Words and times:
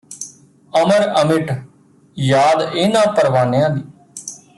ਅਮਰ 0.73 1.07
ਅਮਿਟ 1.21 1.51
ਯਾਦ 2.17 2.61
ਇਨ੍ਹਾਂ 2.75 3.05
ਪ੍ਰਵਾਨਿਆਂ 3.13 3.69
ਦੀ 3.69 3.83